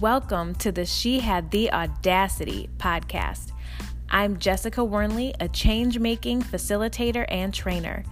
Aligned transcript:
Welcome 0.00 0.56
to 0.56 0.72
the 0.72 0.84
She 0.84 1.20
Had 1.20 1.50
the 1.50 1.72
Audacity 1.72 2.68
podcast. 2.76 3.52
I'm 4.10 4.38
Jessica 4.38 4.84
Wernley, 4.84 5.32
a 5.40 5.48
change 5.48 5.98
making 5.98 6.42
facilitator 6.42 7.24
and 7.30 7.54
trainer. 7.54 8.04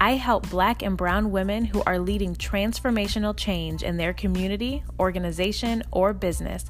I 0.00 0.12
help 0.12 0.50
Black 0.50 0.82
and 0.82 0.96
Brown 0.96 1.30
women 1.30 1.64
who 1.64 1.80
are 1.86 2.00
leading 2.00 2.34
transformational 2.34 3.36
change 3.36 3.84
in 3.84 3.96
their 3.96 4.12
community, 4.12 4.82
organization, 4.98 5.84
or 5.92 6.12
business 6.12 6.64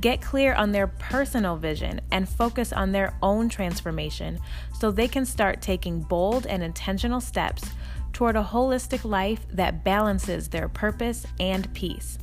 get 0.00 0.22
clear 0.22 0.54
on 0.54 0.70
their 0.70 0.86
personal 0.86 1.56
vision 1.56 2.00
and 2.12 2.28
focus 2.28 2.72
on 2.72 2.92
their 2.92 3.16
own 3.22 3.48
transformation 3.48 4.38
so 4.78 4.92
they 4.92 5.08
can 5.08 5.26
start 5.26 5.60
taking 5.60 6.00
bold 6.00 6.46
and 6.46 6.62
intentional 6.62 7.20
steps 7.20 7.64
toward 8.12 8.36
a 8.36 8.44
holistic 8.44 9.04
life 9.04 9.40
that 9.50 9.82
balances 9.82 10.48
their 10.48 10.68
purpose 10.68 11.26
and 11.40 11.72
peace. 11.74 12.18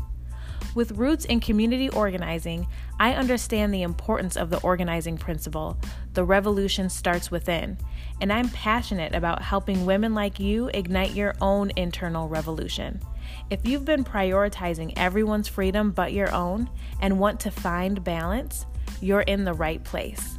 With 0.75 0.91
roots 0.91 1.25
in 1.25 1.39
community 1.39 1.89
organizing, 1.89 2.67
I 2.99 3.13
understand 3.13 3.73
the 3.73 3.81
importance 3.81 4.37
of 4.37 4.51
the 4.51 4.59
organizing 4.59 5.17
principle 5.17 5.77
the 6.13 6.23
revolution 6.23 6.89
starts 6.89 7.31
within, 7.31 7.77
and 8.21 8.31
I'm 8.31 8.49
passionate 8.49 9.15
about 9.15 9.41
helping 9.41 9.85
women 9.85 10.13
like 10.13 10.39
you 10.39 10.69
ignite 10.73 11.15
your 11.15 11.33
own 11.41 11.71
internal 11.75 12.27
revolution. 12.27 13.01
If 13.49 13.67
you've 13.67 13.85
been 13.85 14.03
prioritizing 14.03 14.93
everyone's 14.95 15.47
freedom 15.47 15.91
but 15.91 16.13
your 16.13 16.31
own 16.33 16.69
and 17.01 17.19
want 17.19 17.39
to 17.41 17.51
find 17.51 18.03
balance, 18.03 18.67
you're 19.01 19.21
in 19.21 19.45
the 19.45 19.53
right 19.53 19.83
place. 19.83 20.37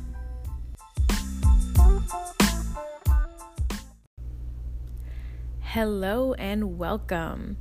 Hello 5.61 6.35
and 6.35 6.79
welcome. 6.79 7.57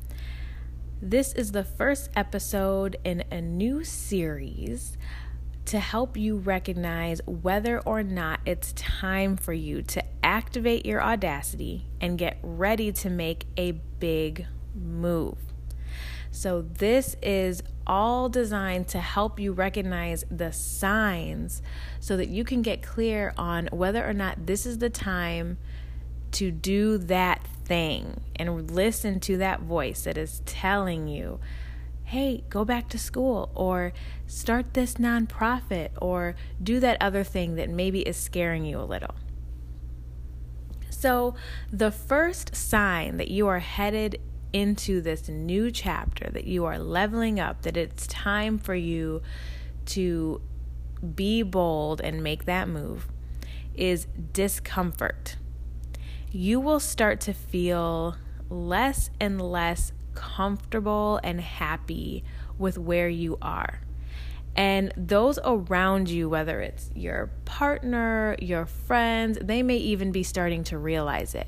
This 1.02 1.32
is 1.32 1.54
the 1.54 1.64
first 1.64 2.10
episode 2.14 2.98
in 3.06 3.24
a 3.32 3.40
new 3.40 3.86
series 3.86 4.98
to 5.64 5.80
help 5.80 6.18
you 6.18 6.36
recognize 6.36 7.22
whether 7.26 7.80
or 7.80 8.04
not 8.04 8.42
it's 8.46 8.74
time 8.74 9.38
for 9.38 9.54
you 9.54 9.82
to 9.84 10.04
activate 10.22 10.86
your 10.86 11.02
audacity 11.02 11.86
and 12.02 12.18
get 12.18 12.38
ready 12.44 12.92
to 12.92 13.10
make 13.10 13.46
a 13.56 13.72
big 13.72 14.46
move. 14.76 15.38
So, 16.32 16.64
this 16.64 17.16
is 17.22 17.64
all 17.88 18.28
designed 18.28 18.90
to 18.90 19.00
help 19.00 19.40
you 19.40 19.54
recognize 19.54 20.26
the 20.30 20.52
signs 20.52 21.62
so 22.02 22.18
that 22.18 22.28
you 22.28 22.44
can 22.44 22.62
get 22.62 22.84
clear 22.84 23.34
on 23.38 23.70
whether 23.72 24.06
or 24.06 24.14
not 24.14 24.48
this 24.48 24.66
is 24.66 24.80
the 24.80 24.90
time 24.90 25.60
to 26.32 26.52
do 26.52 26.98
that 26.98 27.42
thing 27.70 28.20
and 28.36 28.72
listen 28.72 29.20
to 29.22 29.38
that 29.38 29.62
voice 29.62 30.02
that 30.02 30.18
is 30.18 30.42
telling 30.46 31.08
you, 31.08 31.40
hey, 32.04 32.44
go 32.50 32.66
back 32.66 32.90
to 32.90 32.98
school 32.98 33.52
or 33.54 33.94
start 34.26 34.74
this 34.74 34.96
nonprofit 34.96 35.92
or 36.02 36.36
do 36.62 36.80
that 36.80 36.98
other 37.00 37.24
thing 37.24 37.56
that 37.56 37.70
maybe 37.70 38.02
is 38.02 38.18
scaring 38.18 38.66
you 38.66 38.80
a 38.80 38.84
little. 38.84 39.14
So, 40.90 41.36
the 41.72 41.92
first 41.92 42.56
sign 42.56 43.18
that 43.18 43.30
you 43.30 43.48
are 43.48 43.60
headed 43.60 44.20
into 44.52 45.00
this 45.00 45.30
new 45.30 45.72
chapter, 45.72 46.30
that 46.32 46.46
you 46.46 46.66
are 46.66 46.80
leveling 46.80 47.40
up, 47.40 47.62
that 47.62 47.78
it's 47.78 48.08
time 48.08 48.58
for 48.58 48.76
you 48.76 49.22
to 49.86 50.42
be 51.16 51.44
bold 51.44 52.02
and 52.02 52.22
make 52.22 52.46
that 52.46 52.68
move, 52.68 53.08
is 53.76 54.08
discomfort 54.34 55.38
you 56.32 56.60
will 56.60 56.80
start 56.80 57.20
to 57.22 57.34
feel 57.34 58.16
less 58.50 59.10
and 59.20 59.42
less 59.42 59.92
comfortable 60.14 61.20
and 61.24 61.42
happy 61.42 62.24
with 62.58 62.78
where 62.78 63.10
you 63.10 63.38
are. 63.42 63.82
And 64.56 64.94
those 64.98 65.40
around 65.44 66.10
you, 66.10 66.30
whether 66.30 66.60
it's 66.60 66.90
your 66.94 67.32
partner, 67.46 68.36
your 68.40 68.66
friends, 68.66 69.38
they 69.42 69.64
may 69.64 69.78
even 69.78 70.12
be 70.12 70.24
starting 70.24 70.64
to 70.66 70.78
realize 70.78 71.34
it. 71.36 71.48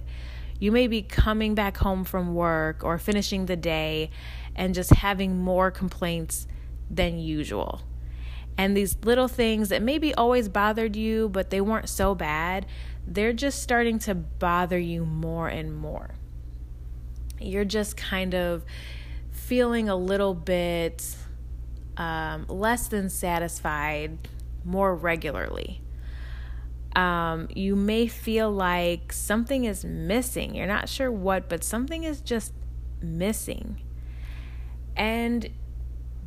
You 0.59 0.71
may 0.71 0.87
be 0.87 1.01
coming 1.01 1.55
back 1.55 1.77
home 1.77 2.03
from 2.03 2.35
work 2.35 2.83
or 2.83 2.97
finishing 2.97 3.47
the 3.47 3.55
day 3.55 4.11
and 4.55 4.73
just 4.73 4.91
having 4.91 5.39
more 5.39 5.71
complaints 5.71 6.47
than 6.89 7.17
usual. 7.17 7.81
And 8.57 8.75
these 8.77 8.95
little 9.03 9.27
things 9.27 9.69
that 9.69 9.81
maybe 9.81 10.13
always 10.13 10.49
bothered 10.49 10.95
you, 10.95 11.29
but 11.29 11.49
they 11.49 11.61
weren't 11.61 11.89
so 11.89 12.13
bad, 12.13 12.65
they're 13.07 13.33
just 13.33 13.61
starting 13.63 13.97
to 13.99 14.15
bother 14.15 14.77
you 14.77 15.05
more 15.05 15.47
and 15.47 15.75
more. 15.75 16.11
You're 17.39 17.65
just 17.65 17.97
kind 17.97 18.35
of 18.35 18.63
feeling 19.31 19.89
a 19.89 19.95
little 19.95 20.33
bit 20.33 21.15
um, 21.97 22.45
less 22.47 22.87
than 22.87 23.09
satisfied 23.09 24.27
more 24.63 24.95
regularly. 24.95 25.81
Um, 26.95 27.47
you 27.55 27.75
may 27.75 28.07
feel 28.07 28.51
like 28.51 29.13
something 29.13 29.63
is 29.63 29.85
missing. 29.85 30.55
You're 30.55 30.67
not 30.67 30.89
sure 30.89 31.11
what, 31.11 31.47
but 31.47 31.63
something 31.63 32.03
is 32.03 32.21
just 32.21 32.53
missing. 33.01 33.81
And 34.95 35.49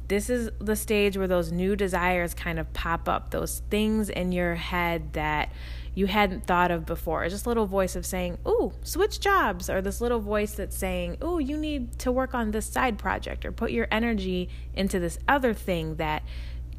this 0.09 0.29
is 0.29 0.51
the 0.59 0.77
stage 0.77 1.17
where 1.17 1.29
those 1.29 1.51
new 1.51 1.77
desires 1.77 2.35
kind 2.35 2.59
of 2.59 2.73
pop 2.73 3.09
up, 3.09 3.31
those 3.31 3.63
things 3.71 4.11
in 4.11 4.33
your 4.33 4.55
head 4.55 5.15
that 5.15 5.51
you 5.95 6.07
hadn't 6.07 6.45
thought 6.45 6.71
of 6.71 6.85
before. 6.85 7.25
It's 7.25 7.33
Just 7.33 7.47
a 7.47 7.49
little 7.49 7.67
voice 7.67 7.97
of 7.97 8.05
saying, 8.05 8.39
Ooh, 8.47 8.73
switch 8.83 9.21
jobs, 9.21 9.71
or 9.71 9.81
this 9.81 10.01
little 10.01 10.21
voice 10.21 10.53
that's 10.53 10.77
saying, 10.77 11.19
Ooh, 11.23 11.39
you 11.39 11.57
need 11.57 11.99
to 12.01 12.13
work 12.13 12.35
on 12.35 12.51
this 12.51 12.67
side 12.67 12.99
project, 12.99 13.45
or 13.45 13.53
put 13.53 13.71
your 13.71 13.87
energy 13.91 14.49
into 14.75 14.99
this 14.99 15.19
other 15.29 15.55
thing 15.55 15.97
that 15.97 16.23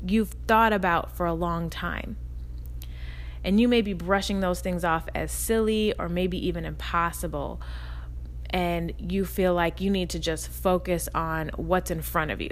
you've 0.05 0.35
thought 0.47 0.73
about 0.73 1.15
for 1.15 1.25
a 1.25 1.33
long 1.33 1.69
time. 1.69 2.17
And 3.43 3.59
you 3.59 3.67
may 3.67 3.81
be 3.81 3.93
brushing 3.93 4.39
those 4.39 4.59
things 4.59 4.83
off 4.83 5.07
as 5.13 5.31
silly 5.31 5.93
or 5.97 6.09
maybe 6.09 6.47
even 6.47 6.65
impossible. 6.65 7.61
And 8.49 8.93
you 8.97 9.23
feel 9.23 9.53
like 9.53 9.79
you 9.79 9.89
need 9.89 10.09
to 10.11 10.19
just 10.19 10.49
focus 10.49 11.07
on 11.13 11.51
what's 11.55 11.91
in 11.91 12.01
front 12.01 12.31
of 12.31 12.41
you. 12.41 12.49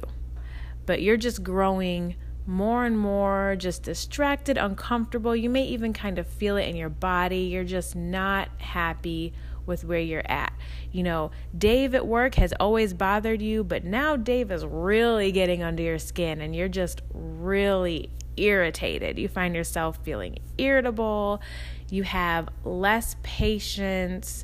But 0.86 1.02
you're 1.02 1.18
just 1.18 1.44
growing 1.44 2.16
more 2.46 2.86
and 2.86 2.98
more 2.98 3.56
just 3.58 3.84
distracted, 3.84 4.58
uncomfortable. 4.58 5.36
You 5.36 5.50
may 5.50 5.64
even 5.66 5.94
kind 5.94 6.20
of 6.20 6.28
feel 6.28 6.58
it 6.58 6.68
in 6.68 6.76
your 6.76 6.90
body. 6.90 7.40
You're 7.40 7.64
just 7.64 7.96
not 7.96 8.50
happy 8.60 9.34
with 9.66 9.86
where 9.86 10.00
you're 10.00 10.30
at. 10.30 10.54
You 10.92 11.04
know, 11.04 11.32
Dave 11.58 11.96
at 11.96 12.06
work 12.06 12.36
has 12.36 12.54
always 12.60 12.94
bothered 12.94 13.42
you, 13.42 13.64
but 13.64 13.86
now 13.86 14.16
Dave 14.16 14.52
is 14.52 14.66
really 14.66 15.32
getting 15.32 15.64
under 15.64 15.84
your 15.84 16.00
skin 16.00 16.42
and 16.42 16.56
you're 16.56 16.68
just 16.68 17.02
really 17.14 18.10
irritated. 18.36 19.18
You 19.18 19.28
find 19.28 19.56
yourself 19.56 20.00
feeling 20.04 20.40
irritable, 20.58 21.42
you 21.90 22.04
have 22.04 22.50
less 22.64 23.16
patience, 23.24 24.44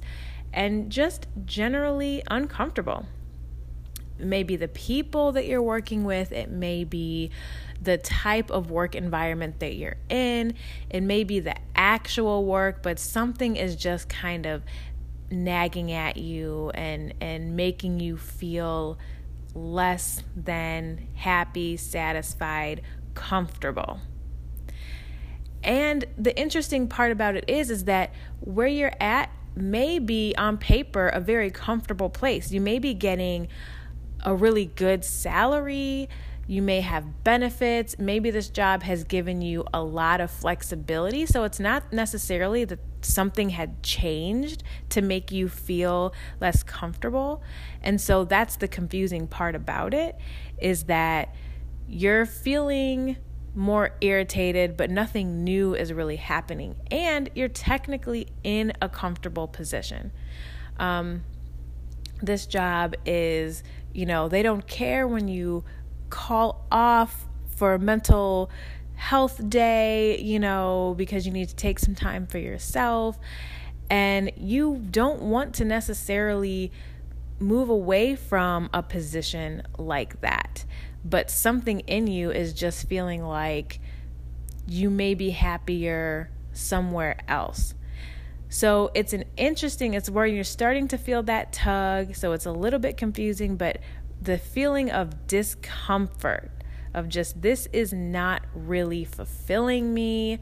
and 0.54 0.90
just 0.90 1.28
generally 1.46 2.24
uncomfortable. 2.30 3.06
Maybe 4.20 4.56
the 4.56 4.68
people 4.68 5.32
that 5.34 5.48
you're 5.48 5.62
working 5.62 6.04
with, 6.04 6.32
it 6.32 6.50
may 6.50 6.84
be 6.84 7.32
the 7.82 7.98
type 7.98 8.52
of 8.52 8.70
work 8.72 8.96
environment 8.96 9.60
that 9.60 9.76
you're 9.76 9.98
in. 10.10 10.56
It 10.90 11.02
may 11.02 11.24
be 11.24 11.40
the 11.40 11.56
actual 11.76 12.46
work, 12.46 12.84
but 12.84 13.00
something 13.00 13.56
is 13.56 13.76
just 13.76 14.10
kind 14.10 14.46
of 14.46 14.64
nagging 15.32 15.92
at 15.92 16.18
you 16.18 16.72
and 16.74 17.14
and 17.22 17.56
making 17.56 18.00
you 18.00 18.18
feel 18.18 18.98
less 19.54 20.24
than 20.36 21.08
happy, 21.14 21.78
satisfied, 21.78 22.82
comfortable. 23.14 24.00
And 25.64 26.06
the 26.18 26.38
interesting 26.40 26.88
part 26.88 27.12
about 27.12 27.36
it 27.36 27.46
is 27.48 27.70
is 27.70 27.86
that 27.86 28.14
where 28.40 28.68
you're 28.68 28.94
at 29.00 29.30
may 29.56 30.00
be 30.00 30.34
on 30.38 30.58
paper 30.58 31.08
a 31.08 31.20
very 31.20 31.52
comfortable 31.52 32.10
place. 32.10 32.52
You 32.52 32.62
may 32.62 32.80
be 32.80 32.94
getting 32.94 33.48
a 34.24 34.36
really 34.36 34.66
good 34.66 35.04
salary, 35.04 36.10
you 36.48 36.64
may 36.64 36.82
have 36.82 37.24
benefits. 37.24 38.00
Maybe 38.00 38.32
this 38.32 38.50
job 38.50 38.82
has 38.82 39.04
given 39.04 39.42
you 39.42 39.66
a 39.72 39.84
lot 39.84 40.20
of 40.20 40.32
flexibility. 40.32 41.28
So 41.28 41.44
it's 41.44 41.60
not 41.60 41.94
necessarily 41.94 42.66
that 42.66 42.80
something 43.02 43.50
had 43.50 43.84
changed 43.84 44.64
to 44.90 45.02
make 45.02 45.32
you 45.32 45.48
feel 45.48 46.12
less 46.42 46.64
comfortable. 46.64 47.44
And 47.84 48.02
so 48.02 48.26
that's 48.26 48.56
the 48.56 48.68
confusing 48.68 49.28
part 49.28 49.56
about 49.56 49.94
it 49.94 50.18
is 50.58 50.86
that 50.86 51.36
you're 51.88 52.26
feeling 52.26 53.18
more 53.54 53.92
irritated, 54.02 54.76
but 54.76 54.90
nothing 54.90 55.44
new 55.44 55.76
is 55.76 55.94
really 55.94 56.16
happening. 56.16 56.76
And 56.90 57.30
you're 57.36 57.48
technically 57.48 58.28
in 58.44 58.74
a 58.82 58.90
comfortable 58.90 59.48
position. 59.48 60.12
Um, 60.78 61.24
this 62.22 62.46
job 62.46 62.96
is, 63.06 63.64
you 63.94 64.06
know, 64.06 64.28
they 64.30 64.44
don't 64.44 64.68
care 64.68 65.08
when 65.08 65.28
you 65.28 65.64
call 66.10 66.66
off 66.72 67.28
for 67.56 67.74
a 67.74 67.80
mental 67.80 68.50
health 68.96 69.48
day, 69.50 70.20
you 70.20 70.40
know, 70.40 70.94
because 70.98 71.26
you 71.26 71.32
need 71.32 71.50
to 71.50 71.56
take 71.56 71.80
some 71.80 71.96
time 71.96 72.28
for 72.28 72.38
yourself. 72.38 73.18
And 73.90 74.32
you 74.38 74.86
don't 74.92 75.22
want 75.22 75.56
to 75.56 75.66
necessarily 75.66 76.72
move 77.40 77.70
away 77.70 78.16
from 78.16 78.70
a 78.74 78.84
position 78.84 79.64
like 79.78 80.20
that. 80.22 80.66
but 81.04 81.30
something 81.30 81.80
in 81.82 82.08
you 82.08 82.32
is 82.32 82.54
just 82.54 82.88
feeling 82.88 83.24
like 83.24 83.80
you 84.68 84.90
may 84.90 85.14
be 85.14 85.32
happier 85.32 86.30
somewhere 86.52 87.18
else. 87.28 87.74
So 88.50 88.90
it's 88.96 89.14
an 89.14 89.26
interesting, 89.38 89.94
it's 89.94 90.10
where 90.10 90.26
you're 90.26 90.44
starting 90.44 90.88
to 90.90 90.98
feel 90.98 91.22
that 91.24 91.54
tug. 91.54 92.16
So 92.16 92.34
it's 92.34 92.48
a 92.48 92.52
little 92.52 92.80
bit 92.80 92.98
confusing, 92.98 93.56
but 93.56 93.78
the 94.22 94.38
feeling 94.38 94.92
of 94.92 95.28
discomfort 95.28 96.52
of 96.94 97.08
just 97.08 97.42
this 97.42 97.68
is 97.72 97.94
not 97.94 98.42
really 98.54 99.06
fulfilling 99.06 99.94
me. 99.94 100.40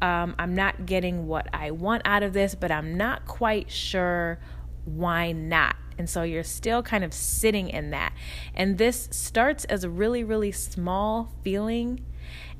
Um, 0.00 0.34
I'm 0.38 0.54
not 0.54 0.86
getting 0.86 1.26
what 1.26 1.46
I 1.52 1.70
want 1.70 2.02
out 2.06 2.22
of 2.22 2.32
this, 2.32 2.54
but 2.54 2.72
I'm 2.72 2.96
not 2.96 3.26
quite 3.26 3.70
sure 3.70 4.40
why 4.86 5.32
not. 5.32 5.76
And 5.98 6.08
so 6.08 6.22
you're 6.22 6.42
still 6.42 6.82
kind 6.82 7.04
of 7.04 7.12
sitting 7.12 7.68
in 7.68 7.90
that. 7.90 8.14
And 8.54 8.78
this 8.78 9.08
starts 9.12 9.64
as 9.66 9.84
a 9.84 9.90
really, 9.90 10.24
really 10.24 10.52
small 10.52 11.32
feeling 11.44 12.04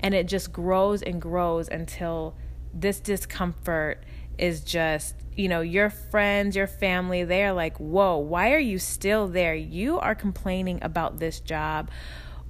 and 0.00 0.14
it 0.14 0.28
just 0.28 0.52
grows 0.52 1.02
and 1.02 1.20
grows 1.20 1.68
until 1.68 2.36
this 2.74 3.00
discomfort 3.00 4.04
is 4.38 4.60
just, 4.62 5.14
you 5.36 5.48
know, 5.48 5.60
your 5.60 5.90
friends, 5.90 6.56
your 6.56 6.66
family, 6.66 7.24
they're 7.24 7.52
like, 7.52 7.78
whoa, 7.78 8.18
why 8.18 8.52
are 8.52 8.58
you 8.58 8.78
still 8.78 9.28
there? 9.28 9.54
You 9.54 9.98
are 9.98 10.14
complaining 10.14 10.78
about 10.82 11.18
this 11.18 11.40
job 11.40 11.90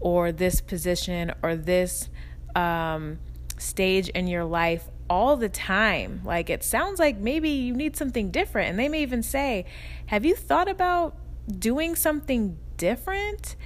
or 0.01 0.33
this 0.33 0.61
position 0.61 1.33
or 1.43 1.57
this 1.57 2.09
um, 2.55 3.19
stage 3.59 4.09
in 4.11 4.27
your 4.27 4.45
life 4.45 4.89
all 5.09 5.37
the 5.37 5.49
time. 5.49 6.23
Like 6.25 6.51
it 6.51 6.65
sounds 6.65 6.99
like 6.99 7.19
maybe 7.19 7.51
you 7.51 7.75
need 7.75 7.97
something 7.97 8.31
different. 8.31 8.71
And 8.71 8.79
they 8.79 8.89
may 8.89 9.03
even 9.03 9.23
say, 9.23 9.67
Have 10.07 10.25
you 10.25 10.35
thought 10.35 10.69
about 10.69 11.17
doing 11.59 11.95
something 11.95 12.59
different? 12.77 13.57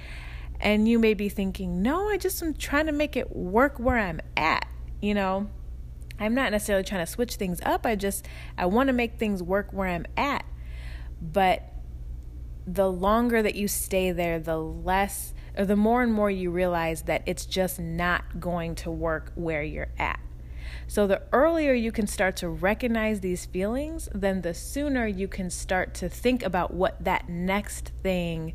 And 0.59 0.87
you 0.87 0.99
may 0.99 1.13
be 1.13 1.29
thinking, 1.29 1.81
No, 1.81 2.09
I 2.09 2.17
just 2.17 2.41
am 2.43 2.53
trying 2.53 2.87
to 2.87 2.91
make 2.91 3.15
it 3.15 3.35
work 3.35 3.79
where 3.79 3.97
I'm 3.97 4.21
at. 4.35 4.67
You 5.01 5.13
know, 5.13 5.49
I'm 6.19 6.33
not 6.33 6.51
necessarily 6.51 6.83
trying 6.83 7.05
to 7.05 7.11
switch 7.11 7.35
things 7.35 7.59
up. 7.65 7.85
I 7.85 7.95
just, 7.95 8.27
I 8.57 8.65
want 8.65 8.87
to 8.87 8.93
make 8.93 9.17
things 9.17 9.43
work 9.43 9.71
where 9.71 9.87
I'm 9.87 10.05
at. 10.15 10.45
But 11.21 11.63
the 12.65 12.91
longer 12.91 13.41
that 13.41 13.55
you 13.55 13.67
stay 13.67 14.11
there, 14.11 14.39
the 14.39 14.57
less, 14.57 15.33
or 15.57 15.65
the 15.65 15.75
more 15.75 16.03
and 16.03 16.13
more 16.13 16.29
you 16.29 16.51
realize 16.51 17.03
that 17.03 17.23
it's 17.25 17.45
just 17.45 17.79
not 17.79 18.39
going 18.39 18.75
to 18.75 18.91
work 18.91 19.31
where 19.35 19.63
you're 19.63 19.89
at. 19.97 20.19
So, 20.85 21.07
the 21.07 21.21
earlier 21.33 21.73
you 21.73 21.91
can 21.91 22.07
start 22.07 22.37
to 22.37 22.49
recognize 22.49 23.19
these 23.19 23.45
feelings, 23.45 24.09
then 24.13 24.41
the 24.41 24.53
sooner 24.53 25.05
you 25.05 25.27
can 25.27 25.49
start 25.49 25.93
to 25.95 26.09
think 26.09 26.43
about 26.43 26.73
what 26.73 27.03
that 27.03 27.27
next 27.29 27.91
thing 28.03 28.53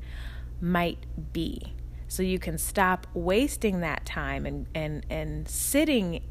might 0.60 1.04
be. 1.32 1.74
So, 2.08 2.22
you 2.22 2.38
can 2.38 2.58
stop 2.58 3.06
wasting 3.12 3.80
that 3.80 4.06
time 4.06 4.46
and, 4.46 4.66
and, 4.74 5.06
and 5.10 5.48
sitting 5.48 6.22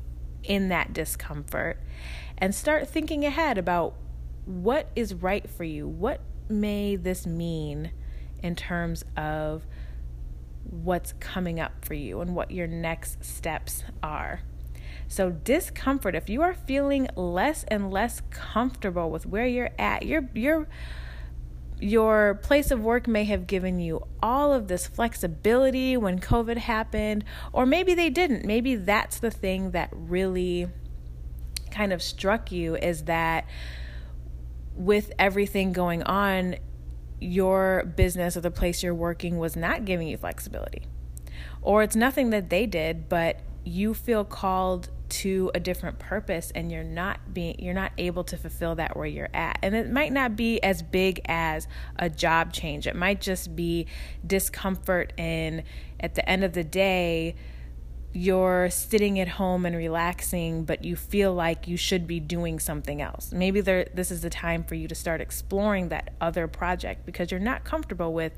in 0.51 0.67
that 0.67 0.91
discomfort 0.91 1.79
and 2.37 2.53
start 2.53 2.85
thinking 2.85 3.23
ahead 3.23 3.57
about 3.57 3.95
what 4.43 4.89
is 4.97 5.13
right 5.13 5.49
for 5.49 5.63
you. 5.63 5.87
What 5.87 6.19
may 6.49 6.97
this 6.97 7.25
mean 7.25 7.91
in 8.43 8.57
terms 8.57 9.05
of 9.15 9.65
what's 10.69 11.13
coming 11.21 11.57
up 11.57 11.85
for 11.85 11.93
you 11.93 12.19
and 12.19 12.35
what 12.35 12.51
your 12.51 12.67
next 12.67 13.23
steps 13.23 13.85
are? 14.03 14.41
So, 15.07 15.29
discomfort, 15.29 16.15
if 16.15 16.29
you 16.29 16.41
are 16.41 16.53
feeling 16.53 17.07
less 17.15 17.63
and 17.69 17.89
less 17.89 18.21
comfortable 18.29 19.09
with 19.09 19.25
where 19.25 19.47
you're 19.47 19.71
at, 19.79 20.05
your 20.05 20.27
your 20.33 20.67
your 21.81 22.35
place 22.35 22.69
of 22.69 22.81
work 22.83 23.07
may 23.07 23.23
have 23.23 23.47
given 23.47 23.79
you 23.79 24.05
all 24.21 24.53
of 24.53 24.67
this 24.67 24.85
flexibility 24.85 25.97
when 25.97 26.19
COVID 26.19 26.57
happened, 26.57 27.25
or 27.51 27.65
maybe 27.65 27.93
they 27.93 28.09
didn't. 28.09 28.45
Maybe 28.45 28.75
that's 28.75 29.19
the 29.19 29.31
thing 29.31 29.71
that 29.71 29.89
really 29.91 30.67
kind 31.71 31.91
of 31.91 32.03
struck 32.03 32.51
you 32.51 32.75
is 32.75 33.05
that 33.05 33.45
with 34.75 35.11
everything 35.17 35.73
going 35.73 36.03
on, 36.03 36.55
your 37.19 37.83
business 37.95 38.37
or 38.37 38.41
the 38.41 38.51
place 38.51 38.83
you're 38.83 38.95
working 38.95 39.37
was 39.37 39.55
not 39.55 39.85
giving 39.85 40.07
you 40.07 40.17
flexibility. 40.17 40.83
Or 41.61 41.83
it's 41.83 41.95
nothing 41.95 42.31
that 42.31 42.49
they 42.49 42.65
did, 42.65 43.09
but 43.09 43.39
you 43.63 43.93
feel 43.93 44.23
called 44.23 44.89
to 45.11 45.51
a 45.53 45.59
different 45.59 45.99
purpose 45.99 46.51
and 46.55 46.71
you're 46.71 46.83
not 46.83 47.33
being 47.33 47.59
you're 47.59 47.73
not 47.73 47.91
able 47.97 48.23
to 48.23 48.37
fulfill 48.37 48.75
that 48.75 48.95
where 48.95 49.05
you're 49.05 49.29
at. 49.33 49.59
And 49.61 49.75
it 49.75 49.91
might 49.91 50.13
not 50.13 50.35
be 50.35 50.61
as 50.63 50.81
big 50.81 51.19
as 51.25 51.67
a 51.97 52.09
job 52.09 52.53
change. 52.53 52.87
It 52.87 52.95
might 52.95 53.19
just 53.19 53.55
be 53.55 53.87
discomfort 54.25 55.11
and 55.17 55.63
at 55.99 56.15
the 56.15 56.27
end 56.27 56.43
of 56.43 56.53
the 56.53 56.63
day 56.63 57.35
you're 58.13 58.69
sitting 58.69 59.19
at 59.19 59.27
home 59.27 59.65
and 59.65 59.75
relaxing 59.75 60.63
but 60.65 60.83
you 60.83 60.95
feel 60.95 61.33
like 61.33 61.67
you 61.67 61.77
should 61.77 62.07
be 62.07 62.19
doing 62.19 62.57
something 62.57 63.01
else. 63.01 63.33
Maybe 63.33 63.59
there 63.59 63.87
this 63.93 64.11
is 64.11 64.21
the 64.21 64.29
time 64.29 64.63
for 64.63 64.75
you 64.75 64.87
to 64.87 64.95
start 64.95 65.19
exploring 65.19 65.89
that 65.89 66.13
other 66.21 66.47
project 66.47 67.05
because 67.05 67.31
you're 67.31 67.39
not 67.39 67.65
comfortable 67.65 68.13
with 68.13 68.37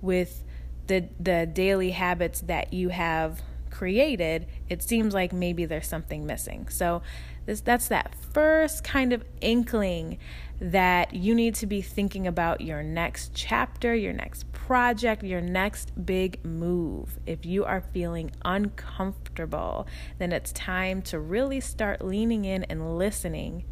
with 0.00 0.42
the 0.86 1.08
the 1.20 1.46
daily 1.46 1.90
habits 1.90 2.40
that 2.42 2.72
you 2.72 2.88
have 2.88 3.42
created, 3.70 4.46
it 4.68 4.82
seems 4.82 5.14
like 5.14 5.32
maybe 5.32 5.64
there's 5.64 5.88
something 5.88 6.26
missing. 6.26 6.68
So 6.68 7.02
this 7.46 7.60
that's 7.60 7.88
that 7.88 8.14
first 8.14 8.84
kind 8.84 9.12
of 9.12 9.24
inkling 9.40 10.18
that 10.60 11.14
you 11.14 11.34
need 11.34 11.54
to 11.56 11.66
be 11.66 11.82
thinking 11.82 12.26
about 12.26 12.60
your 12.60 12.82
next 12.82 13.32
chapter, 13.34 13.94
your 13.94 14.12
next 14.12 14.50
project, 14.52 15.22
your 15.22 15.40
next 15.40 15.92
big 16.06 16.44
move. 16.44 17.18
If 17.26 17.44
you 17.44 17.64
are 17.64 17.80
feeling 17.80 18.30
uncomfortable, 18.44 19.86
then 20.18 20.32
it's 20.32 20.52
time 20.52 21.02
to 21.02 21.18
really 21.18 21.60
start 21.60 22.04
leaning 22.04 22.44
in 22.44 22.64
and 22.64 22.96
listening 22.98 23.64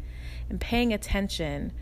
and 0.49 0.61
paying 0.61 0.93
attention 0.93 1.73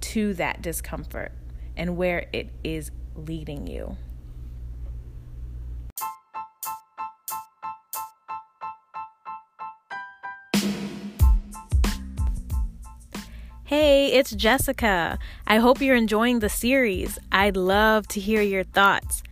to 0.00 0.34
that 0.34 0.62
discomfort 0.62 1.32
and 1.76 1.96
where 1.96 2.26
it 2.32 2.50
is 2.62 2.90
leading 3.14 3.66
you. 3.66 3.96
Hey, 13.72 14.12
it's 14.12 14.32
Jessica. 14.32 15.18
I 15.46 15.56
hope 15.56 15.80
you're 15.80 15.96
enjoying 15.96 16.40
the 16.40 16.50
series. 16.50 17.18
I'd 17.32 17.56
love 17.56 18.06
to 18.08 18.20
hear 18.20 18.42
your 18.42 18.64
thoughts. 18.64 19.22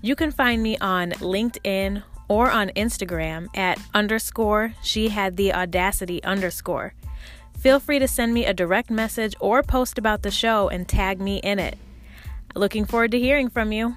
You 0.00 0.14
can 0.14 0.30
find 0.30 0.62
me 0.62 0.78
on 0.78 1.10
LinkedIn 1.10 2.04
or 2.28 2.52
on 2.52 2.68
Instagram 2.76 3.48
at 3.52 3.80
underscore 3.92 4.74
she 4.80 5.08
had 5.08 5.36
the 5.36 5.52
audacity 5.52 6.22
underscore. 6.22 6.94
Feel 7.58 7.80
free 7.80 7.98
to 7.98 8.06
send 8.06 8.32
me 8.32 8.46
a 8.46 8.54
direct 8.54 8.90
message 8.90 9.34
or 9.40 9.60
post 9.60 9.98
about 9.98 10.22
the 10.22 10.30
show 10.30 10.68
and 10.68 10.86
tag 10.88 11.20
me 11.20 11.38
in 11.38 11.58
it. 11.58 11.76
Looking 12.54 12.84
forward 12.84 13.10
to 13.10 13.18
hearing 13.18 13.50
from 13.50 13.72
you. 13.72 13.96